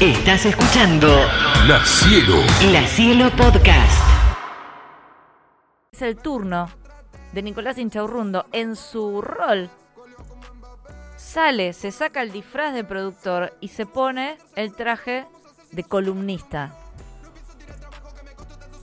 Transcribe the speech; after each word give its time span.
Estás 0.00 0.44
escuchando 0.46 1.08
La 1.66 1.82
Cielo. 1.84 2.42
La 2.70 2.86
Cielo 2.86 3.30
Podcast. 3.30 4.02
Es 5.92 6.02
el 6.02 6.16
turno 6.16 6.68
de 7.32 7.42
Nicolás 7.42 7.78
Inchaurrundo 7.78 8.46
en 8.52 8.76
su 8.76 9.22
rol. 9.22 9.70
Sale, 11.16 11.72
se 11.72 11.90
saca 11.92 12.22
el 12.22 12.30
disfraz 12.32 12.74
de 12.74 12.84
productor 12.84 13.56
y 13.60 13.68
se 13.68 13.86
pone 13.86 14.36
el 14.54 14.74
traje 14.74 15.26
de 15.72 15.84
columnista. 15.84 16.74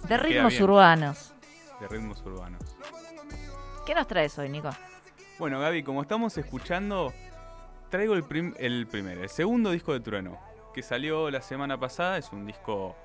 De 0.08 0.18
ritmos 0.18 0.60
urbanos. 0.60 1.32
de 1.80 1.88
ritmos 1.88 2.22
urbanos. 2.26 2.62
¿Qué 3.86 3.94
nos 3.94 4.08
traes 4.08 4.38
hoy, 4.40 4.50
Nico? 4.50 4.70
Bueno, 5.38 5.60
Gaby, 5.60 5.84
como 5.84 6.02
estamos 6.02 6.38
escuchando, 6.38 7.14
traigo 7.90 8.14
el, 8.16 8.24
prim- 8.24 8.54
el 8.58 8.88
primer, 8.88 9.18
el 9.20 9.30
segundo 9.30 9.72
disco 9.72 9.94
de 9.94 10.00
Trueno, 10.00 10.40
que 10.74 10.82
salió 10.82 11.30
la 11.32 11.42
semana 11.42 11.80
pasada. 11.80 12.18
Es 12.18 12.32
un 12.32 12.46
disco 12.46 12.96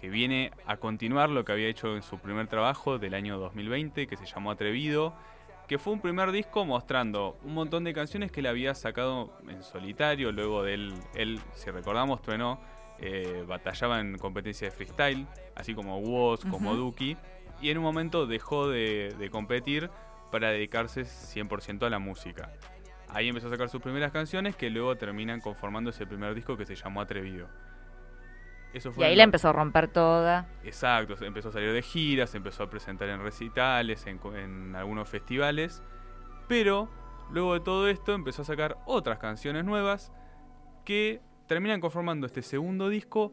que 0.00 0.08
viene 0.08 0.52
a 0.66 0.76
continuar 0.76 1.30
lo 1.30 1.44
que 1.44 1.52
había 1.52 1.68
hecho 1.68 1.96
en 1.96 2.02
su 2.02 2.18
primer 2.18 2.46
trabajo 2.46 2.98
del 2.98 3.14
año 3.14 3.38
2020, 3.38 4.06
que 4.06 4.16
se 4.16 4.26
llamó 4.26 4.52
Atrevido, 4.52 5.14
que 5.66 5.78
fue 5.78 5.92
un 5.92 6.00
primer 6.00 6.30
disco 6.30 6.64
mostrando 6.64 7.36
un 7.42 7.54
montón 7.54 7.82
de 7.82 7.92
canciones 7.92 8.30
que 8.30 8.40
él 8.40 8.46
había 8.46 8.74
sacado 8.74 9.32
en 9.48 9.62
solitario. 9.62 10.30
Luego 10.30 10.62
de 10.62 10.74
él, 10.74 10.94
él 11.14 11.40
si 11.54 11.70
recordamos, 11.70 12.22
Trueno 12.22 12.60
eh, 12.98 13.44
batallaba 13.46 14.00
en 14.00 14.16
competencia 14.18 14.68
de 14.68 14.70
freestyle, 14.70 15.26
así 15.56 15.74
como 15.74 15.98
Woz, 15.98 16.44
como. 16.44 16.74
Duki, 16.76 17.16
y 17.60 17.70
en 17.70 17.78
un 17.78 17.84
momento 17.84 18.26
dejó 18.26 18.68
de, 18.68 19.14
de 19.18 19.30
competir 19.30 19.90
para 20.30 20.50
dedicarse 20.50 21.02
100% 21.02 21.86
a 21.86 21.90
la 21.90 21.98
música. 21.98 22.52
Ahí 23.16 23.28
empezó 23.28 23.46
a 23.46 23.50
sacar 23.50 23.70
sus 23.70 23.80
primeras 23.80 24.12
canciones 24.12 24.56
que 24.56 24.68
luego 24.68 24.94
terminan 24.96 25.40
conformando 25.40 25.88
ese 25.88 26.06
primer 26.06 26.34
disco 26.34 26.54
que 26.58 26.66
se 26.66 26.74
llamó 26.74 27.00
Atrevido. 27.00 27.48
Eso 28.74 28.90
Y 28.90 28.92
fue 28.92 29.06
ahí 29.06 29.12
en 29.12 29.16
la 29.16 29.24
empezó 29.24 29.48
a 29.48 29.52
romper 29.54 29.88
toda. 29.88 30.46
Exacto, 30.62 31.24
empezó 31.24 31.48
a 31.48 31.52
salir 31.52 31.72
de 31.72 31.80
giras, 31.80 32.34
empezó 32.34 32.64
a 32.64 32.68
presentar 32.68 33.08
en 33.08 33.22
recitales, 33.22 34.06
en, 34.06 34.20
en 34.34 34.76
algunos 34.76 35.08
festivales. 35.08 35.82
Pero 36.46 36.90
luego 37.30 37.54
de 37.54 37.60
todo 37.60 37.88
esto 37.88 38.12
empezó 38.12 38.42
a 38.42 38.44
sacar 38.44 38.76
otras 38.84 39.18
canciones 39.18 39.64
nuevas 39.64 40.12
que 40.84 41.22
terminan 41.46 41.80
conformando 41.80 42.26
este 42.26 42.42
segundo 42.42 42.90
disco. 42.90 43.32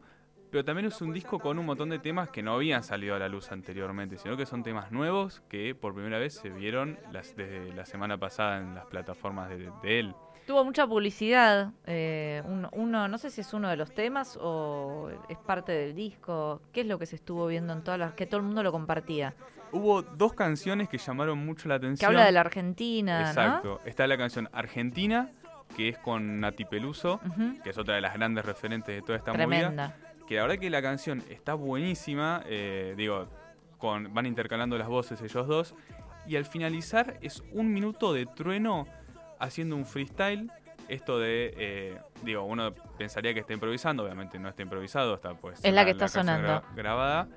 Pero 0.54 0.64
también 0.64 0.86
es 0.86 1.02
un 1.02 1.12
disco 1.12 1.40
con 1.40 1.58
un 1.58 1.66
montón 1.66 1.88
de 1.90 1.98
temas 1.98 2.28
que 2.28 2.40
no 2.40 2.54
habían 2.54 2.84
salido 2.84 3.16
a 3.16 3.18
la 3.18 3.28
luz 3.28 3.50
anteriormente, 3.50 4.18
sino 4.18 4.36
que 4.36 4.46
son 4.46 4.62
temas 4.62 4.92
nuevos 4.92 5.42
que 5.48 5.74
por 5.74 5.94
primera 5.94 6.16
vez 6.20 6.34
se 6.34 6.48
vieron 6.48 6.96
las, 7.10 7.34
desde 7.34 7.72
la 7.74 7.84
semana 7.84 8.18
pasada 8.18 8.58
en 8.58 8.72
las 8.72 8.84
plataformas 8.86 9.48
de, 9.48 9.68
de 9.82 9.98
él. 9.98 10.14
Tuvo 10.46 10.64
mucha 10.64 10.86
publicidad. 10.86 11.72
eh, 11.86 12.40
un- 12.46 12.68
uno, 12.70 13.08
no 13.08 13.18
sé 13.18 13.30
si 13.30 13.40
es 13.40 13.52
uno 13.52 13.68
de 13.68 13.76
los 13.76 13.92
temas 13.94 14.38
o 14.40 15.10
es 15.28 15.38
parte 15.38 15.72
del 15.72 15.92
disco. 15.92 16.62
¿Qué 16.72 16.82
es 16.82 16.86
lo 16.86 17.00
que 17.00 17.06
se 17.06 17.16
estuvo 17.16 17.48
viendo 17.48 17.72
en 17.72 17.82
todas 17.82 17.98
las. 17.98 18.12
que 18.12 18.26
todo 18.26 18.36
el 18.38 18.46
mundo 18.46 18.62
lo 18.62 18.70
compartía? 18.70 19.34
Hubo 19.72 20.02
dos 20.02 20.34
canciones 20.34 20.88
que 20.88 20.98
llamaron 20.98 21.44
mucho 21.44 21.68
la 21.68 21.80
Que 21.80 21.86
atención. 21.86 22.10
habla 22.12 22.26
de 22.26 22.30
la 22.30 22.42
Argentina, 22.42 23.22
Exacto. 23.22 23.80
Está 23.84 24.06
la 24.06 24.16
canción 24.16 24.48
Argentina, 24.52 25.32
que 25.76 25.88
es 25.88 25.98
con 25.98 26.38
Nati 26.38 26.64
Peluso, 26.64 27.20
que 27.64 27.70
es 27.70 27.76
otra 27.78 27.96
de 27.96 28.02
las 28.02 28.14
grandes 28.14 28.44
referentes 28.44 28.94
de 28.94 29.02
toda 29.02 29.18
esta 29.18 29.32
movida. 29.32 29.96
Que 30.26 30.36
la 30.36 30.42
verdad 30.42 30.58
que 30.58 30.70
la 30.70 30.80
canción 30.82 31.22
está 31.28 31.54
buenísima. 31.54 32.42
eh, 32.46 32.94
digo, 32.96 33.28
con, 33.78 34.12
van 34.14 34.26
intercalando 34.26 34.78
las 34.78 34.88
voces 34.88 35.20
ellos 35.22 35.46
dos. 35.46 35.74
Y 36.26 36.36
al 36.36 36.44
finalizar 36.46 37.18
es 37.20 37.42
un 37.52 37.72
minuto 37.72 38.12
de 38.14 38.24
trueno 38.26 38.86
haciendo 39.38 39.76
un 39.76 39.84
freestyle. 39.84 40.50
Esto 40.88 41.18
de, 41.18 41.54
eh, 41.56 41.98
digo, 42.22 42.42
uno 42.44 42.74
pensaría 42.98 43.32
que 43.32 43.40
está 43.40 43.52
improvisando, 43.54 44.04
obviamente 44.04 44.38
no 44.38 44.48
está 44.50 44.62
improvisado, 44.62 45.14
está 45.14 45.34
pues. 45.34 45.60
Es 45.64 45.72
la 45.72 45.84
que 45.84 45.92
está 45.92 46.08
sonando. 46.08 46.46
gra- 46.48 46.62
grabada, 46.74 47.28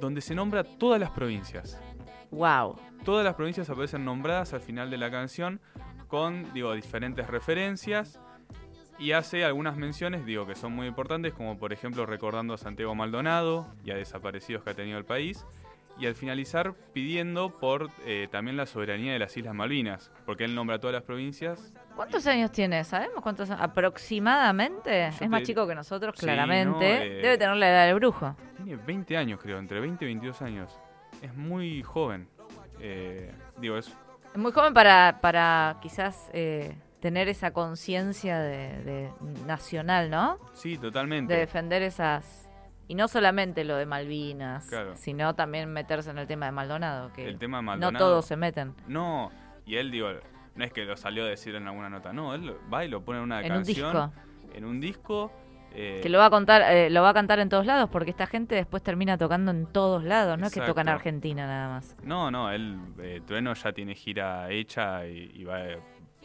donde 0.00 0.20
se 0.20 0.34
nombra 0.34 0.62
todas 0.64 1.00
las 1.00 1.10
provincias. 1.10 1.80
Wow. 2.30 2.76
Todas 3.04 3.24
las 3.24 3.34
provincias 3.34 3.68
aparecen 3.70 4.04
nombradas 4.04 4.52
al 4.52 4.60
final 4.60 4.90
de 4.90 4.98
la 4.98 5.10
canción 5.10 5.60
con, 6.08 6.52
digo, 6.54 6.72
diferentes 6.74 7.26
referencias 7.28 8.20
y 8.98 9.12
hace 9.12 9.44
algunas 9.44 9.76
menciones, 9.76 10.24
digo, 10.26 10.46
que 10.46 10.54
son 10.54 10.72
muy 10.72 10.86
importantes, 10.86 11.32
como 11.34 11.58
por 11.58 11.72
ejemplo 11.72 12.04
recordando 12.06 12.54
a 12.54 12.58
Santiago 12.58 12.94
Maldonado 12.94 13.66
y 13.84 13.90
a 13.90 13.94
desaparecidos 13.96 14.62
que 14.64 14.70
ha 14.70 14.74
tenido 14.74 14.98
el 14.98 15.04
país. 15.04 15.44
Y 16.00 16.06
al 16.06 16.14
finalizar 16.14 16.74
pidiendo 16.92 17.58
por 17.58 17.90
eh, 18.06 18.28
también 18.30 18.56
la 18.56 18.66
soberanía 18.66 19.12
de 19.12 19.18
las 19.18 19.36
Islas 19.36 19.52
Malvinas, 19.52 20.12
porque 20.26 20.44
él 20.44 20.54
nombra 20.54 20.78
todas 20.78 20.94
las 20.94 21.02
provincias. 21.02 21.72
¿Cuántos 21.96 22.24
años 22.28 22.52
tiene? 22.52 22.84
¿Sabemos 22.84 23.20
cuántos 23.20 23.50
años? 23.50 23.60
Aproximadamente. 23.62 25.10
Yo 25.18 25.24
es 25.24 25.28
más 25.30 25.40
te- 25.40 25.46
chico 25.46 25.66
que 25.66 25.74
nosotros, 25.74 26.14
Sí, 26.16 26.24
claramente. 26.24 26.70
¿no? 26.98 27.02
Eh, 27.02 27.08
Debe 27.22 27.38
tener 27.38 27.56
la 27.56 27.68
edad 27.70 27.86
del 27.86 27.96
brujo. 27.96 28.36
Tiene 28.56 28.76
20 28.76 29.16
años, 29.16 29.40
creo, 29.42 29.58
entre 29.58 29.80
20 29.80 30.04
y 30.04 30.08
22 30.08 30.40
años. 30.42 30.78
Es 31.20 31.34
muy 31.34 31.82
joven. 31.82 32.28
Eh, 32.80 33.32
digo, 33.56 33.76
es 33.76 33.88
Es 34.32 34.38
muy 34.38 34.52
joven 34.52 34.72
para, 34.72 35.18
para 35.20 35.78
quizás 35.82 36.30
eh, 36.32 36.76
tener 37.00 37.28
esa 37.28 37.52
conciencia 37.52 38.38
de, 38.40 38.82
de 38.82 39.10
nacional, 39.46 40.10
¿no? 40.10 40.38
Sí, 40.52 40.76
totalmente. 40.78 41.32
De 41.34 41.40
defender 41.40 41.82
esas... 41.82 42.44
Y 42.90 42.94
no 42.94 43.06
solamente 43.06 43.64
lo 43.64 43.76
de 43.76 43.84
Malvinas, 43.84 44.66
Claro. 44.68 44.96
sino 44.96 45.34
también 45.34 45.70
meterse 45.70 46.10
en 46.10 46.18
el 46.18 46.26
tema 46.26 46.46
de 46.46 46.52
Maldonado, 46.52 47.12
que 47.12 47.28
El 47.28 47.38
tema 47.38 47.58
de 47.58 47.62
no 47.62 47.66
Maldonado. 47.66 48.04
todos 48.04 48.24
se 48.26 48.36
meten. 48.36 48.74
No, 48.86 49.30
y 49.66 49.76
él, 49.76 49.90
digo, 49.90 50.08
no 50.54 50.64
es 50.64 50.72
que 50.72 50.84
lo 50.86 50.96
salió 50.96 51.24
a 51.24 51.28
decir 51.28 51.54
en 51.54 51.68
alguna 51.68 51.90
nota, 51.90 52.14
no, 52.14 52.34
él 52.34 52.54
va 52.72 52.84
y 52.86 52.88
lo 52.88 53.04
pone 53.04 53.18
en 53.18 53.24
una 53.24 53.42
En 53.42 53.52
un 53.52 53.62
disco. 53.62 54.10
En 54.54 54.64
un 54.64 54.80
disco. 54.80 55.30
eh, 55.74 56.00
Que 56.02 56.08
lo 56.08 56.18
va 56.18 56.24
a 56.26 56.30
contar, 56.30 56.62
eh, 56.72 56.88
lo 56.88 57.02
va 57.02 57.10
a 57.10 57.14
cantar 57.14 57.38
en 57.40 57.50
todos 57.50 57.66
lados, 57.66 57.90
porque 57.90 58.10
esta 58.10 58.26
gente 58.26 58.54
después 58.54 58.82
termina 58.82 59.18
tocando 59.18 59.50
en 59.50 59.66
todos 59.66 60.02
lados, 60.02 60.38
no 60.38 60.46
es 60.46 60.54
que 60.54 60.62
toca 60.62 60.80
en. 60.80 60.88
Argentina 60.88 61.46
nada 61.46 61.68
más. 61.68 61.94
No, 62.02 62.30
no, 62.30 62.50
él, 62.50 62.78
eh, 63.00 63.20
Trueno 63.26 63.52
ya 63.52 63.72
tiene 63.72 63.94
gira 63.94 64.50
hecha 64.50 65.06
y, 65.06 65.30
y 65.34 65.44
va 65.44 65.56
a 65.58 65.76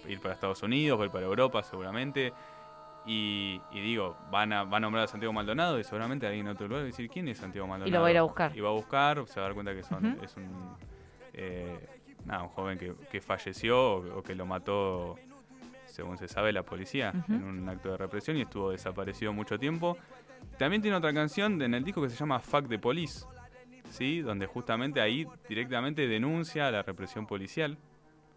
ir 0.08 0.20
para 0.20 0.34
Estados 0.34 0.62
Unidos, 0.64 1.00
va 1.00 1.04
a 1.04 1.06
ir 1.06 1.12
para 1.12 1.26
Europa 1.26 1.64
seguramente. 1.64 2.34
Y, 3.06 3.60
y 3.72 3.82
digo, 3.82 4.16
van 4.32 4.54
a, 4.54 4.64
va 4.64 4.78
a 4.78 4.80
nombrar 4.80 5.04
a 5.04 5.08
Santiago 5.08 5.34
Maldonado 5.34 5.78
y 5.78 5.84
seguramente 5.84 6.26
alguien 6.26 6.46
en 6.48 6.54
otro 6.54 6.68
lugar 6.68 6.82
va 6.82 6.84
a 6.84 6.88
decir 6.88 7.10
quién 7.10 7.28
es 7.28 7.38
Santiago 7.38 7.68
Maldonado. 7.68 7.90
Y 7.90 7.92
lo 7.92 8.02
va 8.02 8.08
a 8.08 8.12
ir 8.12 8.18
a 8.18 8.22
buscar. 8.22 8.56
Y 8.56 8.62
va 8.62 8.70
a 8.70 8.74
buscar, 8.74 9.28
se 9.28 9.40
va 9.40 9.46
a 9.46 9.50
dar 9.50 9.54
cuenta 9.54 9.74
que 9.76 9.84
son, 9.84 10.06
Ujú. 10.06 10.24
es 10.24 10.38
un, 10.38 10.78
eh, 11.34 11.90
nada, 12.26 12.44
un 12.44 12.50
joven 12.50 12.78
que, 12.78 12.94
que 13.12 13.20
falleció 13.20 13.96
o, 13.96 14.20
o 14.20 14.24
que 14.24 14.36
lo 14.36 14.46
mató, 14.46 15.16
según 15.86 16.18
se 16.18 16.30
sabe, 16.30 16.54
la 16.54 16.64
policía 16.64 17.12
en 17.28 17.44
un 17.44 17.68
acto 17.68 17.92
de 17.92 17.98
represión 17.98 18.38
y 18.38 18.44
estuvo 18.44 18.72
desaparecido 18.72 19.34
mucho 19.34 19.60
tiempo. 19.60 19.98
También 20.58 20.82
tiene 20.82 20.96
otra 20.96 21.14
canción 21.14 21.62
en 21.62 21.74
el 21.74 21.84
disco 21.84 22.02
que 22.02 22.10
se 22.10 22.16
llama 22.16 22.40
Fuck 22.40 22.70
the 22.70 22.80
Police, 22.80 23.26
¿sí? 23.90 24.22
donde 24.22 24.46
justamente 24.46 25.02
ahí 25.02 25.28
directamente 25.50 26.08
denuncia 26.08 26.72
la 26.72 26.84
represión 26.84 27.28
policial, 27.28 27.78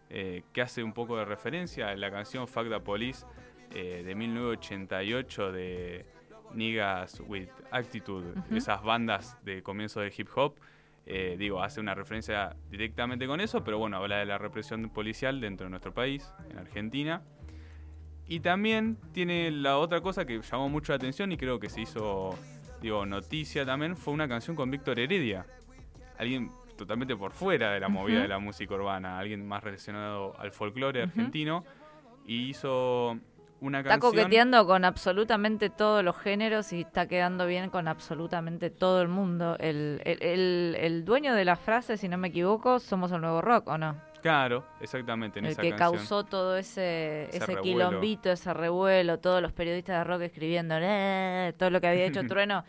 eh, 0.09 0.43
que 0.53 0.63
hace 0.63 0.83
un 0.83 0.93
poco 0.93 1.17
de 1.17 1.25
referencia 1.25 1.89
a 1.89 1.97
la 1.97 2.11
canción 2.11 2.47
Fuck 2.47 2.69
the 2.69 2.81
Police 2.81 3.27
eh, 3.75 4.03
de 4.05 4.15
1988 4.15 5.53
de 5.53 6.07
Niggas 6.55 7.21
with 7.27 7.49
Attitude, 7.71 8.35
esas 8.51 8.83
bandas 8.83 9.37
de 9.45 9.63
comienzo 9.63 10.01
del 10.01 10.13
hip 10.17 10.29
hop. 10.37 10.55
eh, 11.07 11.37
digo, 11.39 11.63
hace 11.63 11.81
una 11.81 11.95
referencia 11.95 12.57
directamente 12.71 13.27
con 13.27 13.41
eso, 13.41 13.63
pero 13.63 13.79
bueno, 13.79 13.97
habla 13.97 14.19
de 14.19 14.27
la 14.27 14.39
represión 14.39 14.89
policial 14.91 15.41
dentro 15.41 15.67
de 15.67 15.71
nuestro 15.71 15.93
país, 15.93 16.33
en 16.51 16.59
Argentina. 16.59 17.23
Y 18.29 18.41
también 18.41 18.99
tiene 19.13 19.51
la 19.53 19.79
otra 19.79 20.01
cosa 20.01 20.25
que 20.25 20.41
llamó 20.41 20.69
mucho 20.69 20.93
la 20.93 20.97
atención 20.97 21.31
y 21.31 21.37
creo 21.37 21.61
que 21.61 21.69
se 21.69 21.83
hizo, 21.83 22.37
digo, 22.81 23.07
noticia 23.07 23.65
también, 23.65 23.97
fue 23.97 24.15
una 24.15 24.27
canción 24.27 24.57
con 24.57 24.71
Víctor 24.71 24.99
Heredia. 24.99 25.47
Alguien 26.19 26.51
totalmente 26.77 27.17
por 27.17 27.33
fuera 27.33 27.73
de 27.73 27.81
la 27.81 27.89
movida 27.89 28.23
de 28.23 28.29
la 28.29 28.39
música 28.39 28.75
urbana, 28.75 29.19
alguien 29.19 29.47
más 29.47 29.63
relacionado 29.65 30.39
al 30.39 30.53
folclore 30.53 31.03
argentino. 31.03 31.65
Y 32.27 32.49
hizo 32.51 33.17
una 33.61 33.79
Está 33.79 33.91
canción... 33.91 34.13
coqueteando 34.13 34.67
con 34.67 34.85
absolutamente 34.85 35.71
todos 35.71 36.05
los 36.05 36.17
géneros 36.19 36.73
y 36.73 36.83
está 36.83 37.07
quedando 37.07 37.47
bien 37.47 37.71
con 37.71 37.89
absolutamente 37.89 38.69
todo 38.71 39.01
el 39.01 39.09
mundo. 39.09 39.57
El, 39.59 40.01
el, 40.05 40.23
el- 40.23 40.77
el 40.79 41.05
dueño 41.05 41.35
de 41.35 41.45
la 41.45 41.57
frase, 41.57 41.97
si 41.97 42.09
no 42.09 42.19
me 42.19 42.29
equivoco, 42.29 42.79
somos 42.81 43.13
el 43.13 43.21
nuevo 43.21 43.41
rock, 43.41 43.69
¿o 43.69 43.79
no? 43.79 43.97
Claro, 44.23 44.65
exactamente, 44.81 45.39
en 45.39 45.45
el 45.45 45.53
esa 45.53 45.63
que 45.63 45.71
canción. 45.71 45.93
causó 45.93 46.25
todo 46.25 46.57
ese, 46.57 47.25
Ese 47.29 47.37
ese 47.45 47.57
quilombito, 47.61 48.31
ese 48.33 48.53
revuelo, 48.53 49.21
todos 49.21 49.41
los 49.41 49.53
periodistas 49.53 49.99
de 49.99 50.05
rock 50.05 50.23
escribiendo 50.23 50.75
"Eh", 50.81 51.55
todo 51.57 51.71
lo 51.71 51.81
que 51.81 51.87
había 51.87 52.07
hecho 52.07 52.23
Trueno. 52.27 52.65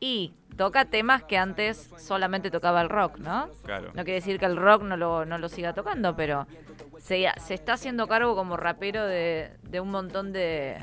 Y 0.00 0.34
toca 0.56 0.84
temas 0.84 1.24
que 1.24 1.36
antes 1.38 1.90
solamente 1.98 2.50
tocaba 2.50 2.80
el 2.82 2.88
rock, 2.88 3.18
¿no? 3.18 3.48
Claro. 3.64 3.88
No 3.88 4.04
quiere 4.04 4.14
decir 4.14 4.38
que 4.38 4.46
el 4.46 4.56
rock 4.56 4.82
no 4.82 4.96
lo, 4.96 5.24
no 5.24 5.38
lo 5.38 5.48
siga 5.48 5.72
tocando, 5.72 6.14
pero 6.14 6.46
se, 6.98 7.26
se 7.38 7.54
está 7.54 7.74
haciendo 7.74 8.06
cargo 8.06 8.36
como 8.36 8.56
rapero 8.56 9.04
de, 9.06 9.52
de 9.62 9.80
un 9.80 9.90
montón 9.90 10.32
de, 10.32 10.76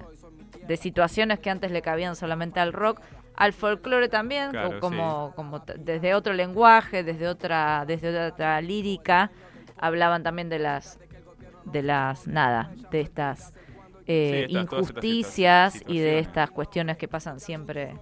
de 0.68 0.78
situaciones 0.78 1.40
que 1.40 1.50
antes 1.50 1.72
le 1.72 1.81
cabían 1.81 2.16
solamente 2.16 2.60
al 2.60 2.74
rock, 2.74 3.00
al 3.36 3.54
folclore 3.54 4.10
también, 4.10 4.52
Claro, 4.52 4.80
como, 4.80 5.34
como 5.36 5.60
desde 5.78 6.13
otro 6.16 6.34
lenguaje, 6.34 7.04
desde 7.04 7.28
otra, 7.28 7.86
desde 7.88 8.25
otra 8.28 8.60
lírica, 8.62 9.31
hablaban 9.78 10.22
también 10.24 10.50
de 10.50 10.60
las, 10.60 11.00
de 11.66 11.81
las, 11.81 12.28
nada, 12.28 12.72
de 12.92 13.02
estas 13.02 13.54
eh, 14.08 14.46
Sí, 14.50 14.56
estas- 14.58 14.69
todas 14.69 14.84
estas 14.90 15.04
injusticias 15.04 15.84
y 15.88 16.00
de 16.00 16.19
estas 16.19 16.52
cuestiones 16.52 16.98
que 16.98 17.08
pasan 17.08 17.40
siempre 17.40 17.96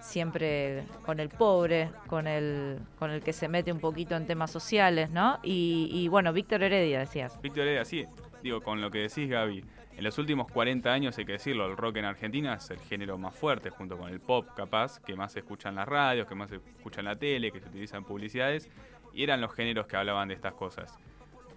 siempre 0.00 0.84
con 1.04 1.20
el 1.20 1.28
pobre, 1.28 1.90
con 2.06 2.26
el 2.26 2.78
con 2.98 3.10
el 3.10 3.22
que 3.22 3.32
se 3.32 3.48
mete 3.48 3.72
un 3.72 3.80
poquito 3.80 4.16
en 4.16 4.26
temas 4.26 4.50
sociales, 4.50 5.10
¿no? 5.10 5.38
Y, 5.42 6.08
bueno, 6.08 6.32
Víctor 6.32 6.62
Heredia 6.62 7.00
decías. 7.00 7.40
Víctor 7.40 7.62
Heredia, 7.62 7.84
sí, 7.84 8.06
digo, 8.42 8.60
con 8.60 8.80
lo 8.80 8.90
que 8.90 8.98
decís, 8.98 9.28
Gaby, 9.28 9.64
en 9.96 10.04
los 10.04 10.18
últimos 10.18 10.50
40 10.50 10.92
años, 10.92 11.18
hay 11.18 11.24
que 11.24 11.32
decirlo, 11.32 11.66
el 11.66 11.76
rock 11.76 11.96
en 11.96 12.06
Argentina 12.06 12.54
es 12.54 12.70
el 12.70 12.78
género 12.78 13.18
más 13.18 13.34
fuerte, 13.34 13.70
junto 13.70 13.98
con 13.98 14.08
el 14.10 14.20
pop, 14.20 14.46
capaz, 14.56 14.98
que 15.00 15.14
más 15.14 15.32
se 15.32 15.40
escucha 15.40 15.68
en 15.68 15.74
las 15.76 15.86
radios, 15.86 16.26
que 16.26 16.34
más 16.34 16.50
se 16.50 16.56
escucha 16.56 17.00
en 17.00 17.06
la 17.06 17.16
tele, 17.16 17.50
que 17.52 17.60
se 17.60 17.68
utiliza 17.68 17.96
en 17.96 18.04
publicidades, 18.04 18.70
y 19.12 19.22
eran 19.22 19.40
los 19.40 19.52
géneros 19.52 19.86
que 19.86 19.96
hablaban 19.96 20.28
de 20.28 20.34
estas 20.34 20.54
cosas. 20.54 20.98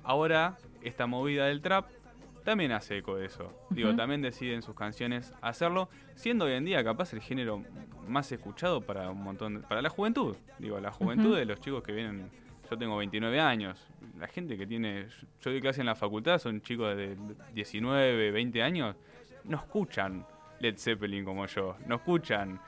Ahora, 0.04 0.58
esta 0.82 1.08
movida 1.08 1.46
del 1.46 1.62
trap 1.62 1.86
también 2.44 2.72
hace 2.72 2.98
eco 2.98 3.16
de 3.16 3.26
eso. 3.26 3.52
Digo, 3.70 3.90
Ujú. 3.90 3.98
también 3.98 4.22
deciden 4.22 4.62
sus 4.62 4.76
canciones 4.76 5.34
hacerlo, 5.42 5.90
siendo 6.16 6.46
hoy 6.46 6.54
en 6.54 6.66
día 6.66 6.84
capaz 6.84 7.14
el 7.14 7.22
género 7.22 7.64
más 8.08 8.32
escuchado 8.32 8.82
para 8.82 9.10
un 9.10 9.24
montón, 9.24 9.62
de- 9.62 9.68
para 9.68 9.82
la 9.82 9.90
juventud. 9.90 10.36
Digo, 10.60 10.80
la 10.80 10.92
juventud 10.92 11.36
de 11.38 11.46
los 11.46 11.60
chicos 11.60 11.84
que 11.84 11.92
vienen. 11.94 12.30
Yo 12.70 12.78
tengo 12.78 12.98
29 12.98 13.40
años. 13.40 13.86
La 14.20 14.28
gente 14.28 14.58
que 14.58 14.66
tiene. 14.66 15.08
Yo 15.42 15.52
doy 15.52 15.62
clase 15.62 15.82
en 15.82 15.86
la 15.88 15.96
facultad, 15.96 16.40
son 16.40 16.62
chicos 16.62 16.96
de 16.96 17.16
19, 17.54 18.32
20 18.32 18.64
años. 18.64 18.96
No 19.44 19.58
escuchan 19.58 20.26
Led 20.60 20.78
Zeppelin 20.78 21.26
como 21.26 21.46
yo. 21.46 21.76
No 21.88 21.96
escuchan 21.96 22.60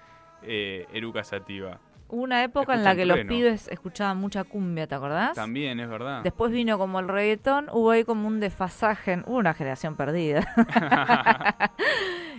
eh, 0.44 0.86
Eruca 0.94 1.24
Sativa. 1.24 1.80
Hubo 2.08 2.22
una 2.22 2.44
época 2.44 2.76
en 2.76 2.84
la 2.84 2.96
que 2.96 3.06
los 3.06 3.18
pibes 3.28 3.68
escuchaban 3.68 4.18
mucha 4.18 4.44
cumbia, 4.44 4.86
¿te 4.88 4.94
acordás? 4.96 5.34
También, 5.36 5.80
es 5.80 5.90
verdad. 5.90 6.22
Después 6.22 6.52
vino 6.52 6.78
como 6.78 7.00
el 7.00 7.08
reggaetón, 7.08 7.68
hubo 7.72 7.92
ahí 7.92 8.04
como 8.04 8.28
un 8.28 8.40
desfasaje, 8.40 9.24
hubo 9.26 9.38
una 9.38 9.54
generación 9.56 9.96
perdida. 9.96 10.46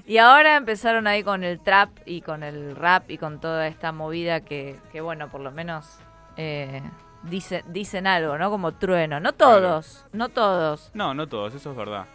y 0.06 0.18
ahora 0.18 0.56
empezaron 0.56 1.06
ahí 1.06 1.22
con 1.22 1.42
el 1.44 1.58
trap 1.60 1.90
y 2.06 2.20
con 2.20 2.42
el 2.42 2.76
rap 2.76 3.10
y 3.10 3.18
con 3.18 3.40
toda 3.40 3.66
esta 3.66 3.92
movida 3.92 4.40
que, 4.40 4.78
que 4.92 5.00
bueno, 5.00 5.28
por 5.28 5.40
lo 5.40 5.50
menos 5.50 5.98
eh, 6.36 6.82
dice- 7.24 7.64
dicen 7.68 8.06
algo, 8.06 8.38
¿no? 8.38 8.50
Como 8.50 8.72
trueno. 8.72 9.18
No 9.20 9.32
todos, 9.32 10.06
no 10.12 10.28
todos. 10.28 10.90
No, 10.94 11.12
no 11.14 11.26
todos, 11.26 11.54
eso 11.54 11.70
es 11.72 11.76
verdad. 11.76 12.06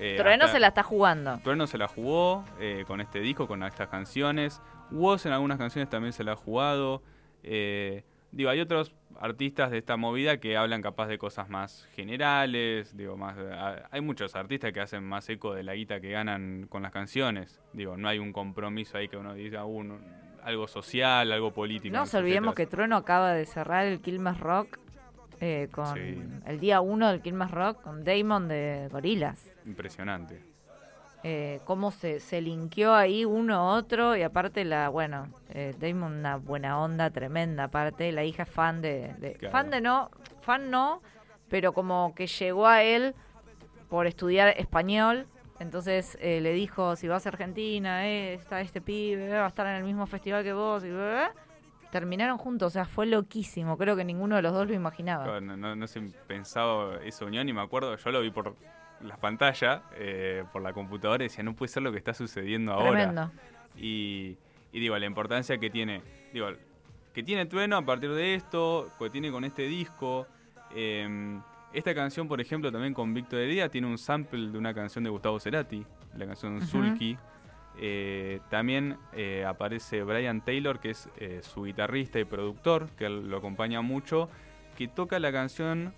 Eh, 0.00 0.14
Trueno 0.16 0.44
hasta- 0.44 0.54
se 0.56 0.60
la 0.60 0.68
está 0.68 0.82
jugando. 0.82 1.38
Trueno 1.42 1.66
se 1.66 1.76
la 1.78 1.88
jugó 1.88 2.44
eh, 2.60 2.84
con 2.86 3.00
este 3.00 3.20
disco, 3.20 3.46
con 3.48 3.62
estas 3.64 3.88
canciones. 3.88 4.60
Woz 4.90 5.26
en 5.26 5.32
algunas 5.32 5.58
canciones 5.58 5.88
también 5.90 6.12
se 6.12 6.24
la 6.24 6.32
ha 6.32 6.36
jugado. 6.36 7.02
Eh, 7.42 8.04
digo, 8.32 8.50
hay 8.50 8.60
otros 8.60 8.94
artistas 9.20 9.70
de 9.70 9.78
esta 9.78 9.96
movida 9.96 10.38
que 10.38 10.56
hablan 10.56 10.80
capaz 10.82 11.06
de 11.08 11.18
cosas 11.18 11.48
más 11.48 11.86
generales. 11.94 12.96
Digo, 12.96 13.16
más 13.16 13.36
hay 13.90 14.00
muchos 14.00 14.34
artistas 14.36 14.72
que 14.72 14.80
hacen 14.80 15.04
más 15.04 15.28
eco 15.28 15.54
de 15.54 15.62
la 15.62 15.74
guita 15.74 16.00
que 16.00 16.10
ganan 16.10 16.66
con 16.68 16.82
las 16.82 16.92
canciones. 16.92 17.60
Digo, 17.72 17.96
no 17.96 18.08
hay 18.08 18.18
un 18.18 18.32
compromiso 18.32 18.96
ahí 18.98 19.08
que 19.08 19.16
uno 19.16 19.34
diga 19.34 19.64
uno, 19.64 19.98
algo 20.42 20.68
social, 20.68 21.30
algo 21.32 21.52
político. 21.52 21.92
No 21.92 22.00
nos 22.00 22.14
olvidemos 22.14 22.54
que. 22.54 22.66
Trueno 22.66 22.96
acaba 22.96 23.32
de 23.34 23.44
cerrar 23.44 23.86
el 23.86 24.00
Quilmes 24.00 24.38
Rock 24.38 24.78
eh, 25.40 25.68
con 25.70 25.94
Sí. 25.94 26.22
el 26.46 26.60
día 26.60 26.80
uno 26.80 27.08
del 27.10 27.20
Quilmes 27.22 27.50
Rock 27.50 27.82
con 27.82 28.04
Damon 28.04 28.48
de 28.48 28.88
Gorilas. 28.90 29.56
Impresionante. 29.66 30.42
Eh, 31.24 31.60
cómo 31.64 31.90
se, 31.90 32.20
se 32.20 32.40
linkeó 32.40 32.94
ahí 32.94 33.24
uno 33.24 33.72
otro 33.74 34.16
y 34.16 34.22
aparte 34.22 34.64
la, 34.64 34.88
bueno, 34.88 35.28
eh, 35.50 35.74
Damon 35.78 36.12
una 36.12 36.36
buena 36.36 36.78
onda 36.80 37.10
tremenda 37.10 37.64
aparte, 37.64 38.12
la 38.12 38.24
hija 38.24 38.44
es 38.44 38.48
fan 38.48 38.80
de, 38.80 39.14
de- 39.18 39.32
Claro. 39.34 39.52
fan 39.52 39.70
de 39.70 39.80
no, 39.80 40.10
fan 40.42 40.70
no, 40.70 41.02
pero 41.48 41.72
como 41.72 42.14
que 42.14 42.26
llegó 42.26 42.66
a 42.66 42.82
él 42.82 43.14
por 43.88 44.06
estudiar 44.06 44.48
español, 44.58 45.26
entonces 45.60 46.16
eh, 46.20 46.40
le 46.40 46.52
dijo, 46.52 46.94
si 46.94 47.08
vas 47.08 47.26
a 47.26 47.30
Argentina, 47.30 48.06
eh, 48.06 48.34
está 48.34 48.60
este 48.60 48.80
pibe, 48.80 49.28
va 49.30 49.44
a 49.46 49.48
estar 49.48 49.66
en 49.66 49.74
el 49.74 49.84
mismo 49.84 50.06
festival 50.06 50.44
que 50.44 50.52
vos, 50.52 50.84
y 50.84 50.90
bla". 50.90 51.32
terminaron 51.90 52.36
juntos, 52.38 52.66
o 52.66 52.70
sea, 52.70 52.84
fue 52.84 53.06
loquísimo, 53.06 53.76
creo 53.78 53.96
que 53.96 54.04
ninguno 54.04 54.36
de 54.36 54.42
los 54.42 54.52
dos 54.52 54.68
lo 54.68 54.74
imaginaba. 54.74 55.40
No, 55.40 55.56
no- 55.56 55.74
no 55.74 55.86
se 55.86 56.00
pensaba 56.28 56.96
esa 57.02 57.24
unión 57.24 57.48
y 57.48 57.52
me 57.54 57.62
acuerdo, 57.62 57.96
yo 57.96 58.10
lo 58.12 58.20
vi 58.20 58.30
por 58.30 58.54
la 59.02 59.16
pantalla, 59.16 59.82
eh, 59.94 60.44
por 60.52 60.62
la 60.62 60.72
computadora 60.72 61.24
y 61.24 61.28
decía, 61.28 61.44
no 61.44 61.54
puede 61.54 61.70
ser 61.70 61.82
lo 61.82 61.92
que 61.92 61.98
está 61.98 62.14
sucediendo 62.14 62.72
ahora. 62.72 63.30
Y, 63.76 64.36
y 64.72 64.80
digo, 64.80 64.98
la 64.98 65.06
importancia 65.06 65.58
que 65.58 65.70
tiene, 65.70 66.02
digo, 66.32 66.48
que 67.14 67.22
tiene 67.22 67.46
Trueno 67.46 67.76
a 67.76 67.82
partir 67.84 68.10
de 68.12 68.34
esto, 68.34 68.90
que 68.98 69.10
tiene 69.10 69.30
con 69.30 69.44
este 69.44 69.62
disco. 69.62 70.26
eh, 70.74 71.38
esta 71.72 71.94
canción, 71.94 72.28
por 72.28 72.40
ejemplo, 72.40 72.72
también 72.72 72.94
con 72.94 73.12
Víctor 73.12 73.40
Heredia, 73.40 73.68
tiene 73.68 73.86
un 73.86 73.98
sample 73.98 74.50
de 74.50 74.56
una 74.58 74.72
canción 74.72 75.04
de 75.04 75.10
Gustavo 75.10 75.38
Cerati, 75.38 75.84
la 76.16 76.26
canción 76.26 76.56
Ujú. 76.56 76.66
Sulky. 76.66 77.18
Eh, 77.80 78.40
también 78.48 78.96
eh, 79.12 79.44
aparece 79.46 80.02
Brian 80.02 80.40
Taylor, 80.40 80.80
que 80.80 80.90
es 80.90 81.08
eh, 81.18 81.40
su 81.42 81.64
guitarrista 81.64 82.18
y 82.18 82.24
productor, 82.24 82.88
que 82.96 83.08
lo 83.08 83.36
acompaña 83.36 83.82
mucho, 83.82 84.28
que 84.76 84.88
toca 84.88 85.18
la 85.18 85.30
canción 85.30 85.92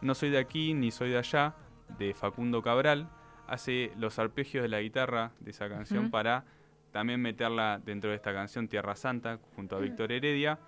No 0.00 0.14
soy 0.14 0.30
de 0.30 0.38
aquí 0.38 0.72
ni 0.74 0.90
soy 0.90 1.10
de 1.10 1.18
allá, 1.18 1.54
de 1.98 2.14
Facundo 2.14 2.62
Cabral. 2.62 3.08
Hace 3.46 3.92
los 3.98 4.18
arpegios 4.18 4.62
de 4.62 4.68
la 4.68 4.80
guitarra 4.80 5.32
de 5.40 5.50
esa 5.50 5.68
canción 5.68 6.10
para 6.10 6.44
también 6.92 7.20
meterla 7.20 7.80
dentro 7.84 8.10
de 8.10 8.16
esta 8.16 8.32
canción 8.32 8.68
Tierra 8.68 8.94
Santa, 8.94 9.38
junto 9.56 9.76
a 9.76 9.80
Víctor 9.80 10.12
Heredia. 10.12 10.58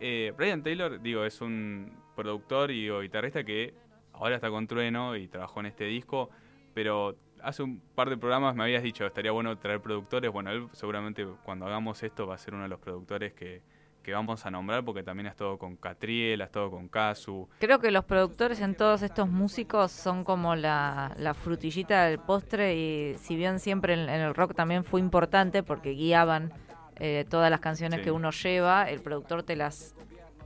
Eh, 0.00 0.32
Brian 0.36 0.62
Taylor, 0.62 1.00
digo, 1.00 1.24
es 1.24 1.40
un 1.40 1.92
productor 2.16 2.70
y 2.70 2.82
digo, 2.82 3.00
guitarrista 3.00 3.44
que 3.44 3.74
ahora 4.12 4.36
está 4.36 4.50
con 4.50 4.66
Trueno 4.66 5.16
y 5.16 5.28
trabajó 5.28 5.60
en 5.60 5.66
este 5.66 5.84
disco, 5.84 6.30
pero 6.74 7.16
hace 7.42 7.62
un 7.62 7.80
par 7.94 8.10
de 8.10 8.16
programas 8.16 8.54
me 8.54 8.64
habías 8.64 8.82
dicho, 8.82 9.06
estaría 9.06 9.32
bueno 9.32 9.56
traer 9.58 9.80
productores. 9.80 10.30
Bueno, 10.30 10.50
él 10.50 10.68
seguramente 10.72 11.26
cuando 11.44 11.66
hagamos 11.66 12.02
esto 12.02 12.26
va 12.26 12.34
a 12.34 12.38
ser 12.38 12.54
uno 12.54 12.64
de 12.64 12.68
los 12.68 12.80
productores 12.80 13.32
que, 13.32 13.62
que 14.02 14.12
vamos 14.12 14.44
a 14.46 14.50
nombrar, 14.50 14.84
porque 14.84 15.02
también 15.02 15.26
ha 15.26 15.30
estado 15.30 15.58
con 15.58 15.76
Catriel, 15.76 16.40
ha 16.40 16.44
estado 16.44 16.70
con 16.70 16.88
Casu. 16.88 17.48
Creo 17.58 17.78
que 17.78 17.90
los 17.90 18.04
productores 18.04 18.60
en 18.60 18.74
todos 18.74 19.02
estos 19.02 19.28
músicos 19.28 19.92
son 19.92 20.24
como 20.24 20.54
la, 20.56 21.12
la 21.18 21.34
frutillita 21.34 22.04
del 22.04 22.18
postre 22.18 22.74
y 22.76 23.14
si 23.18 23.36
bien 23.36 23.58
siempre 23.60 23.94
en, 23.94 24.00
en 24.08 24.20
el 24.20 24.34
rock 24.34 24.54
también 24.54 24.84
fue 24.84 25.00
importante 25.00 25.62
porque 25.62 25.90
guiaban 25.92 26.52
eh, 26.96 27.24
todas 27.30 27.50
las 27.50 27.60
canciones 27.60 28.00
Sí. 28.00 28.04
que 28.04 28.10
uno 28.10 28.30
lleva, 28.30 28.88
el 28.90 29.00
productor 29.00 29.42
te 29.42 29.56
las 29.56 29.94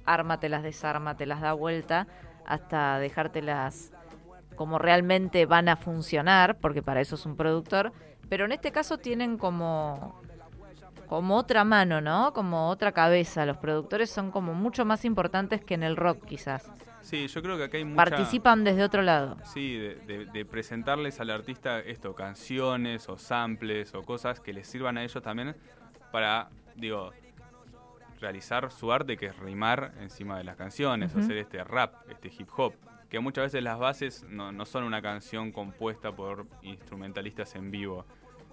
arma, 0.05 0.39
te 0.39 0.49
las 0.49 0.63
desarma, 0.63 1.17
te 1.17 1.27
las 1.27 1.41
da 1.41 1.53
vuelta 1.53 2.07
hasta 2.47 2.99
dejártelas 2.99 3.93
como 4.55 4.79
realmente 4.79 5.45
van 5.45 5.69
a 5.69 5.77
funcionar, 5.77 6.57
porque 6.59 6.83
para 6.83 7.01
eso 7.01 7.17
es 7.17 7.27
un 7.27 7.37
productor, 7.37 7.93
pero 8.29 8.45
en 8.47 8.53
este 8.53 8.73
caso 8.73 8.97
tienen 8.99 9.37
como 9.37 10.21
como 11.07 11.37
otra 11.37 11.65
mano, 11.65 12.01
¿no? 12.01 12.33
Como 12.33 12.69
otra 12.69 12.93
cabeza. 12.93 13.47
Los 13.47 13.57
productores 13.59 14.11
son 14.11 14.31
como 14.31 14.55
mucho 14.55 14.85
más 14.85 15.05
importantes 15.05 15.65
que 15.65 15.75
en 15.75 15.83
el 15.83 15.97
rock, 15.97 16.25
quizás. 16.27 16.71
Sí, 17.03 17.29
yo 17.29 17.41
creo 17.41 17.57
que 17.57 17.65
acá 17.65 17.77
hay 17.77 17.85
mucha... 17.85 17.97
Participan 18.05 18.65
desde 18.65 18.83
otro 18.83 19.01
lado. 19.03 19.37
Sí, 19.45 19.77
de, 19.77 19.95
de- 20.07 20.27
de 20.27 20.45
presentarles 20.45 21.21
al 21.21 21.31
artista 21.31 21.79
esto, 21.79 22.15
canciones 22.15 23.09
o 23.09 23.17
samples 23.17 23.95
o 23.95 24.03
cosas 24.03 24.41
que 24.41 24.53
les 24.53 24.67
sirvan 24.67 24.99
a 24.99 25.05
ellos 25.05 25.23
también 25.23 25.55
para, 26.11 26.49
digo, 26.75 27.13
realizar 28.21 28.71
su 28.73 28.93
arte 28.93 29.17
que 29.17 29.27
es 29.27 29.39
rimar 29.39 29.93
encima 30.01 30.39
de 30.39 30.45
las 30.45 30.57
canciones, 30.57 31.13
Ujú. 31.13 31.21
hacer 31.21 31.37
este 31.37 31.63
rap, 31.63 31.95
este 32.11 32.29
hip 32.37 32.49
hop, 32.57 32.73
que 33.09 33.21
muchas 33.21 33.45
veces 33.45 33.63
las 33.63 33.79
bases 33.79 34.25
no, 34.29 34.51
no 34.53 34.65
son 34.65 34.83
una 34.85 35.01
canción 35.03 35.53
compuesta 35.53 36.11
por 36.11 36.47
instrumentalistas 36.63 37.55
en 37.55 37.71
vivo, 37.71 38.05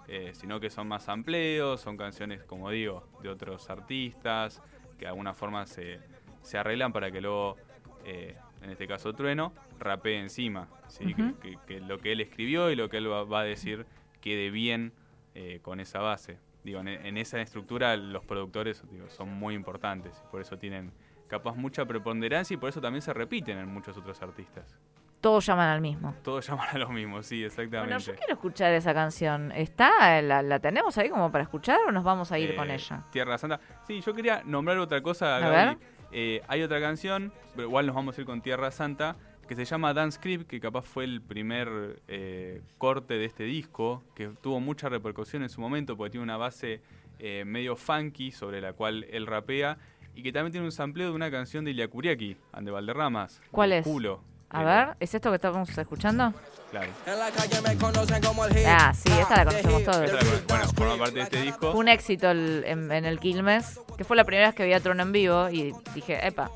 eh, 0.07 0.31
sino 0.33 0.59
que 0.59 0.69
son 0.69 0.87
más 0.87 1.09
amplios, 1.09 1.81
son 1.81 1.97
canciones, 1.97 2.43
como 2.43 2.69
digo, 2.69 3.07
de 3.21 3.29
otros 3.29 3.69
artistas, 3.69 4.61
que 4.97 5.05
de 5.05 5.07
alguna 5.09 5.33
forma 5.33 5.65
se, 5.65 5.99
se 6.41 6.57
arreglan 6.57 6.91
para 6.93 7.11
que 7.11 7.21
luego, 7.21 7.57
eh, 8.05 8.35
en 8.61 8.69
este 8.69 8.87
caso 8.87 9.13
Trueno, 9.13 9.53
rapee 9.79 10.19
encima, 10.19 10.67
¿sí? 10.87 11.13
Que- 11.13 11.23
Ujú. 11.23 11.39
que, 11.39 11.57
que 11.67 11.79
lo 11.81 11.99
que 11.99 12.11
él 12.11 12.21
escribió 12.21 12.69
y 12.71 12.75
lo 12.75 12.89
que 12.89 12.97
él 12.97 13.11
va, 13.11 13.23
va 13.23 13.41
a 13.41 13.43
decir 13.43 13.85
quede 14.21 14.49
bien 14.51 14.93
eh, 15.35 15.59
con 15.61 15.79
esa 15.79 15.99
base. 15.99 16.37
Digo, 16.63 16.79
en, 16.79 16.87
en 16.87 17.17
esa 17.17 17.41
estructura 17.41 17.97
los 17.97 18.23
productores 18.23 18.83
digo, 18.89 19.09
son 19.09 19.29
muy 19.33 19.53
importantes 19.55 20.21
y 20.25 20.31
por 20.31 20.39
eso 20.39 20.57
tienen 20.57 20.91
capaz 21.27 21.55
mucha 21.55 21.85
preponderancia 21.85 22.53
y 22.53 22.57
por 22.57 22.69
eso 22.69 22.79
también 22.79 23.01
se 23.01 23.11
repiten 23.13 23.57
en 23.57 23.67
muchos 23.67 23.97
otros 23.97 24.21
artistas. 24.21 24.77
Todos 25.23 25.45
llaman 25.45 25.69
al 25.69 25.79
mismo. 25.79 26.13
Todos 26.21 26.45
llaman 26.45 26.67
a 26.73 26.77
lo 26.77 26.89
mismo, 26.89 27.23
sí, 27.23 27.45
exactamente. 27.45 27.79
Bueno, 27.93 27.97
yo 27.99 28.13
quiero 28.13 28.33
escuchar 28.33 28.73
esa 28.73 28.93
canción. 28.93 29.53
¿Está? 29.53 30.21
¿La, 30.21 30.41
la 30.41 30.59
tenemos 30.59 30.97
ahí 30.97 31.09
como 31.09 31.31
para 31.31 31.45
escuchar 31.45 31.79
o 31.87 31.93
nos 31.93 32.03
vamos 32.03 32.33
a 32.33 32.37
ir 32.39 32.51
Eh, 32.51 32.55
con 32.57 32.69
ella? 32.69 33.05
Tierra 33.09 33.37
Santa. 33.37 33.61
Sí, 33.87 34.01
yo 34.01 34.13
quería 34.13 34.41
nombrar 34.43 34.77
otra 34.79 35.01
cosa, 35.01 35.37
A 35.37 35.39
Gaby. 35.39 35.53
ver. 35.55 35.77
Eh, 36.11 36.41
hay 36.49 36.61
otra 36.61 36.81
canción, 36.81 37.31
pero 37.55 37.69
igual 37.69 37.85
nos 37.85 37.95
vamos 37.95 38.17
a 38.17 38.21
ir 38.21 38.27
con 38.27 38.41
Tierra 38.41 38.69
Santa, 38.69 39.15
que 39.47 39.55
se 39.55 39.63
llama 39.63 39.93
Dance 39.93 40.19
Creep, 40.21 40.45
que 40.45 40.59
capaz 40.59 40.81
fue 40.81 41.05
el 41.05 41.21
primer 41.21 42.01
eh, 42.09 42.61
corte 42.77 43.13
de 43.13 43.23
este 43.23 43.45
disco, 43.45 44.03
que 44.15 44.27
tuvo 44.41 44.59
mucha 44.59 44.89
repercusión 44.89 45.41
en 45.41 45.47
su 45.49 45.61
momento, 45.61 45.95
porque 45.95 46.11
tiene 46.11 46.25
una 46.25 46.35
base 46.37 46.81
eh, 47.19 47.43
medio 47.45 47.77
funky 47.77 48.31
sobre 48.33 48.59
la 48.59 48.73
cual 48.73 49.05
él 49.09 49.25
rapea, 49.25 49.77
y 50.15 50.21
que 50.21 50.33
también 50.33 50.51
tiene 50.51 50.65
un 50.65 50.73
sampleo 50.73 51.07
de 51.11 51.15
una 51.15 51.31
canción 51.31 51.63
de 51.63 51.71
Iliakuriaki, 51.71 52.35
Ande 52.51 52.71
Valderramas. 52.71 53.41
¿Cuál 53.51 53.71
es? 53.71 53.85
Culo. 53.85 54.21
A 54.53 54.63
ver, 54.63 54.95
¿es 54.99 55.13
esto 55.13 55.29
que 55.29 55.35
estamos 55.35 55.75
escuchando? 55.77 56.33
Claro. 56.71 56.87
En 57.05 57.19
la 57.19 57.29
calle 57.31 57.61
me 57.61 57.77
conocen 57.77 58.21
como 58.23 58.45
el 58.45 58.57
hip. 58.57 58.65
Ah, 58.67 58.93
sí, 58.93 59.11
esta 59.11 59.37
la 59.37 59.45
conocemos 59.45 59.83
todos. 59.83 60.01
Esta 60.01 60.23
la- 60.23 60.41
bueno, 60.47 60.67
forma 60.75 60.97
parte 60.97 61.15
de 61.15 61.21
este 61.21 61.37
Fue 61.37 61.45
disco. 61.45 61.71
un 61.71 61.87
éxito 61.87 62.31
el- 62.31 62.63
en, 62.65 62.91
en 62.91 63.05
el 63.05 63.19
Quilmes, 63.19 63.79
que 63.97 64.03
fue 64.03 64.15
la 64.17 64.23
primera 64.23 64.47
vez 64.47 64.55
que 64.55 64.65
vi 64.65 64.73
a 64.73 64.79
Trono 64.79 65.03
en 65.03 65.11
vivo 65.11 65.49
y 65.49 65.73
dije, 65.93 66.25
epa. 66.25 66.49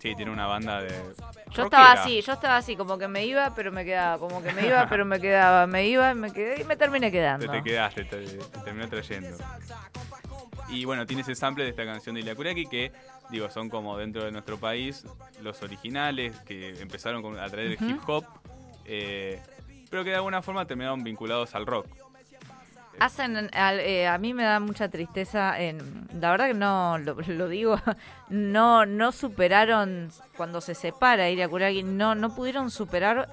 Sí, 0.00 0.14
tiene 0.14 0.30
una 0.30 0.46
banda 0.46 0.80
de. 0.80 0.88
Yo 1.52 1.64
estaba 1.64 1.92
así, 1.92 2.22
yo 2.22 2.32
estaba 2.32 2.56
así, 2.56 2.76
como 2.76 2.96
que 2.96 3.06
me 3.08 3.26
iba, 3.26 3.52
pero 3.54 3.70
me 3.72 3.84
quedaba, 3.84 4.18
como 4.18 4.40
que 4.42 4.52
me 4.52 4.66
iba, 4.66 4.88
pero 4.88 5.04
me 5.04 5.20
quedaba, 5.20 5.66
me 5.66 5.86
iba, 5.86 6.14
me 6.14 6.32
quedé 6.32 6.60
y 6.60 6.64
me 6.64 6.76
terminé 6.76 7.08
Te, 7.08 7.12
quedando. 7.12 7.50
te 7.50 7.62
quedaste, 7.62 8.04
te, 8.04 8.24
te 8.24 8.58
terminó 8.64 8.88
trayendo. 8.88 9.36
Y 10.70 10.84
bueno, 10.84 11.06
tiene 11.06 11.22
ese 11.22 11.34
sample 11.34 11.64
de 11.64 11.70
esta 11.70 11.84
canción 11.84 12.14
de 12.14 12.20
Ilya 12.20 12.34
Kuriaki 12.34 12.66
que, 12.66 12.92
digo, 13.30 13.50
son 13.50 13.68
como 13.68 13.96
dentro 13.98 14.24
de 14.24 14.30
nuestro 14.30 14.58
país 14.58 15.04
los 15.42 15.62
originales 15.62 16.38
que 16.40 16.80
empezaron 16.80 17.22
con- 17.22 17.38
a 17.38 17.48
traer 17.48 17.74
Ujú. 17.76 17.84
el 17.84 17.90
hip 17.90 18.00
hop, 18.08 18.24
eh, 18.84 19.40
pero 19.90 20.04
que 20.04 20.10
de 20.10 20.16
alguna 20.16 20.42
forma 20.42 20.64
terminaron 20.66 21.02
vinculados 21.02 21.54
al 21.54 21.66
rock. 21.66 21.86
Hacen, 22.98 23.48
eh, 23.54 24.06
a 24.06 24.18
mí 24.18 24.34
me 24.34 24.42
da 24.42 24.60
mucha 24.60 24.88
tristeza, 24.90 25.58
en, 25.58 26.06
la 26.20 26.30
verdad 26.32 26.48
que 26.48 26.54
no, 26.54 26.98
lo, 26.98 27.14
lo 27.14 27.48
digo, 27.48 27.80
no 28.28 28.84
no 28.84 29.10
superaron, 29.10 30.10
cuando 30.36 30.60
se 30.60 30.74
separa 30.74 31.30
Iria 31.30 31.48
Kuragi, 31.48 31.82
no, 31.82 32.14
no 32.14 32.34
pudieron 32.34 32.70
superar, 32.70 33.28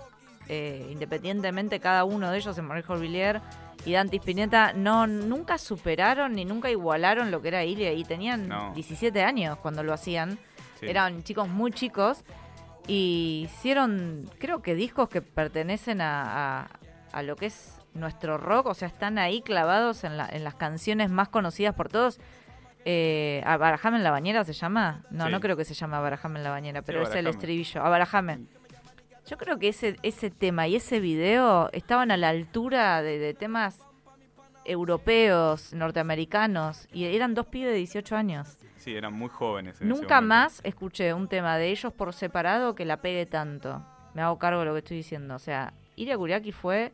eh, 0.47 0.87
independientemente 0.89 1.81
cada 1.81 2.05
uno 2.05 2.31
de 2.31 2.37
ellos, 2.37 2.57
Emmanuel 2.57 2.85
Jorvillier 2.85 3.41
y 3.87 3.93
Dante 3.93 4.17
Spinetta, 4.17 4.73
no, 4.73 5.07
nunca 5.07 5.57
superaron 5.57 6.33
ni 6.33 6.43
nunca 6.45 6.69
igualaron 6.69 7.31
lo 7.31 7.41
que 7.41 7.47
era 7.47 7.63
Iria, 7.63 7.93
y 7.93 8.03
tenían 8.03 8.47
No. 8.47 8.73
17 8.73 9.23
años 9.23 9.57
cuando 9.59 9.81
lo 9.83 9.93
hacían, 9.93 10.37
Sí. 10.79 10.87
eran 10.87 11.23
chicos 11.23 11.47
muy 11.47 11.71
chicos, 11.71 12.23
y 12.87 13.43
hicieron, 13.45 14.29
creo 14.39 14.61
que 14.61 14.75
discos 14.75 15.09
que 15.09 15.21
pertenecen 15.21 16.01
a, 16.01 16.61
a- 16.63 16.67
a 17.13 17.23
lo 17.23 17.35
que 17.35 17.47
es 17.47 17.79
nuestro 17.93 18.37
rock, 18.37 18.67
o 18.67 18.73
sea, 18.73 18.87
están 18.87 19.17
ahí 19.17 19.41
clavados 19.41 20.03
en, 20.03 20.17
la- 20.17 20.29
en 20.31 20.43
las 20.43 20.55
canciones 20.55 21.09
más 21.09 21.29
conocidas 21.29 21.73
por 21.75 21.89
todos. 21.89 22.19
Eh, 22.85 23.41
¿A 23.45 23.57
Barajame 23.57 23.97
en 23.97 24.03
la 24.03 24.11
bañera 24.11 24.43
se 24.45 24.53
llama? 24.53 25.03
No, 25.11 25.25
Sí. 25.25 25.31
no 25.31 25.39
creo 25.41 25.57
que 25.57 25.65
se 25.65 25.73
llame 25.73 25.97
Barajame 25.99 26.39
en 26.39 26.43
la 26.43 26.51
bañera, 26.51 26.81
pero 26.83 27.01
es 27.03 27.13
el 27.15 27.27
estribillo. 27.27 27.83
A 27.83 27.89
Barajame. 27.89 28.41
Yo 29.27 29.37
creo 29.37 29.59
que 29.59 29.67
ese, 29.69 29.97
ese 30.03 30.29
tema 30.31 30.67
y 30.67 30.75
ese 30.75 30.99
video 30.99 31.69
estaban 31.73 32.11
a 32.11 32.17
la 32.17 32.29
altura 32.29 33.01
de, 33.01 33.19
de 33.19 33.33
temas 33.33 33.79
europeos, 34.65 35.73
norteamericanos, 35.73 36.87
y 36.91 37.05
eran 37.05 37.33
dos 37.33 37.45
pibes 37.47 37.71
de 37.71 37.77
18 37.77 38.15
años. 38.15 38.57
Sí, 38.77 38.95
eran 38.95 39.13
muy 39.13 39.29
jóvenes. 39.29 39.81
en 39.81 39.89
Nunca 39.89 40.21
más 40.21 40.61
escuché 40.63 41.13
un 41.13 41.27
tema 41.27 41.57
de 41.57 41.69
ellos 41.69 41.93
por 41.93 42.13
separado 42.13 42.75
que 42.75 42.85
la 42.85 42.97
pegue 43.01 43.25
tanto. 43.25 43.83
Me 44.13 44.21
hago 44.21 44.37
cargo 44.39 44.61
de 44.61 44.65
lo 44.65 44.73
que 44.73 44.79
estoy 44.79 44.97
diciendo. 44.97 45.35
O 45.35 45.39
sea, 45.39 45.73
Iria 45.95 46.17
Kuriaki 46.17 46.51
fue 46.51 46.91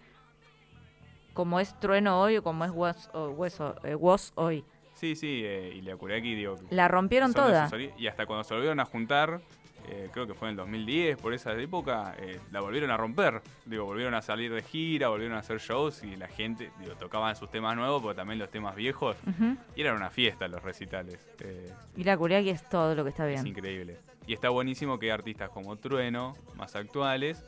como 1.33 1.59
es 1.59 1.77
Trueno 1.79 2.19
hoy 2.21 2.37
o 2.37 2.43
como 2.43 2.63
es 2.65 2.71
Was, 2.71 3.09
Hueso- 3.13 3.75
eh, 3.83 3.95
Was 3.95 4.31
hoy. 4.35 4.63
Sí, 4.93 5.15
sí, 5.15 5.41
eh, 5.43 5.73
Ilya 5.75 5.97
Kuriaki, 5.97 6.35
digo. 6.35 6.55
La 6.69 6.87
rompieron 6.87 7.33
toda. 7.33 7.67
Y 7.97 8.07
hasta 8.07 8.25
cuando 8.27 8.43
se 8.43 8.53
volvieron 8.53 8.79
a 8.79 8.85
juntar, 8.85 9.41
eh, 9.87 10.09
creo 10.11 10.25
que 10.27 10.33
fue 10.33 10.47
en 10.47 10.51
el 10.51 10.57
2010, 10.57 11.17
por 11.17 11.33
esa 11.33 11.53
época, 11.53 12.15
eh, 12.17 12.39
la 12.51 12.61
volvieron 12.61 12.89
a 12.91 12.97
romper. 12.97 13.41
Digo, 13.65 13.85
volvieron 13.85 14.13
a 14.13 14.21
salir 14.21 14.53
de 14.53 14.61
gira, 14.61 15.09
volvieron 15.09 15.35
a 15.35 15.39
hacer 15.39 15.59
shows 15.59 16.03
y 16.03 16.15
la 16.15 16.27
gente, 16.27 16.71
digo, 16.79 16.93
tocaban 16.95 17.35
sus 17.35 17.49
temas 17.51 17.75
nuevos, 17.75 18.01
pero 18.01 18.15
también 18.15 18.39
los 18.39 18.49
temas 18.49 18.75
viejos. 18.75 19.17
Y 19.75 19.81
eran 19.81 19.95
una 19.95 20.09
fiesta 20.09 20.47
los 20.47 20.63
recitales. 20.63 21.19
eh, 21.39 21.73
Iria 21.97 22.17
Kuriaki 22.17 22.49
es 22.49 22.67
todo 22.69 22.95
lo 22.95 23.03
que 23.03 23.09
está 23.09 23.29
es 23.29 23.41
bien. 23.43 23.47
increíble. 23.47 23.97
Y 24.25 24.33
está 24.33 24.49
buenísimo 24.49 24.99
que 24.99 25.11
artistas 25.11 25.49
como 25.49 25.75
Trueno, 25.75 26.35
más 26.55 26.75
actuales, 26.75 27.43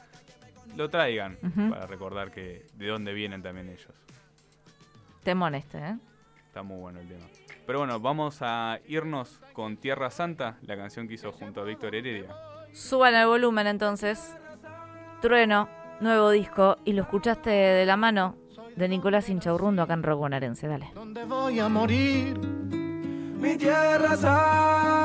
lo 0.75 0.89
traigan 0.89 1.37
para 1.69 1.85
recordar 1.87 2.31
que 2.31 2.65
de 2.73 2.87
dónde 2.87 3.13
vienen 3.13 3.41
también 3.41 3.69
ellos. 3.69 3.93
Temón 5.23 5.55
este, 5.55 5.77
¿eh? 5.77 5.95
Está 6.55 6.63
muy 6.63 6.79
bueno 6.79 7.01
el 7.01 7.07
tema. 7.09 7.25
Pero 7.67 7.79
bueno, 7.79 7.99
vamos 7.99 8.37
a 8.39 8.79
irnos 8.87 9.41
con 9.51 9.75
Tierra 9.75 10.09
Santa, 10.09 10.57
la 10.61 10.77
canción 10.77 11.05
que 11.05 11.15
hizo 11.15 11.33
junto 11.33 11.59
a 11.59 11.65
Víctor 11.65 11.93
Heredia. 11.93 12.33
Suban 12.71 13.13
el 13.13 13.27
volumen 13.27 13.67
entonces. 13.67 14.37
Trueno, 15.21 15.67
nuevo 15.99 16.29
disco, 16.29 16.77
y 16.85 16.93
lo 16.93 17.01
escuchaste 17.01 17.49
de 17.49 17.85
la 17.85 17.97
mano 17.97 18.37
de 18.77 18.87
Nicolás 18.87 19.27
Inchaurrundo 19.27 19.81
acá 19.81 19.95
en 19.95 20.03
Rock 20.03 20.29
dale. 20.29 20.91
¿Dónde 20.93 21.25
voy 21.25 21.59
a 21.59 21.67
morir? 21.67 22.39
Mi 22.39 23.57
tierra 23.57 24.15
santa. 24.15 24.95